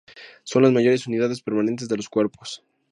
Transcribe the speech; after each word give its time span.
Son 0.43 0.63
las 0.63 0.71
mayores 0.71 1.05
unidades 1.05 1.43
permanentes 1.43 1.87
de 1.87 1.95
los 1.97 2.09
cuerpos. 2.09 2.63